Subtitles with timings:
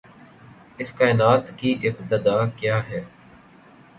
[0.79, 3.01] اس کائنات کی ابتدا کیا ہے؟